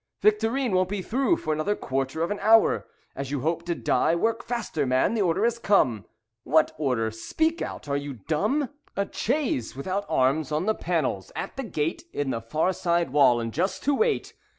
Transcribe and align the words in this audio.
Victorine 0.19 0.71
won't 0.71 0.89
be 0.89 1.03
through 1.03 1.37
For 1.37 1.53
another 1.53 1.75
quarter 1.75 2.23
of 2.23 2.31
an 2.31 2.39
hour." 2.39 2.87
"As 3.15 3.29
you 3.29 3.41
hope 3.41 3.61
to 3.67 3.75
die, 3.75 4.15
Work 4.15 4.43
faster, 4.43 4.87
man, 4.87 5.13
the 5.13 5.21
order 5.21 5.43
has 5.43 5.59
come." 5.59 6.05
"What 6.43 6.71
order? 6.79 7.11
Speak 7.11 7.61
out. 7.61 7.87
Are 7.87 7.97
you 7.97 8.13
dumb?" 8.15 8.71
"A 8.97 9.07
chaise, 9.11 9.75
without 9.75 10.07
arms 10.09 10.51
on 10.51 10.65
the 10.65 10.73
panels, 10.73 11.31
at 11.35 11.55
the 11.55 11.61
gate 11.63 12.05
In 12.13 12.31
the 12.31 12.41
far 12.41 12.73
side 12.73 13.11
wall, 13.11 13.39
and 13.39 13.53
just 13.53 13.83
to 13.83 13.93
wait. 13.93 14.33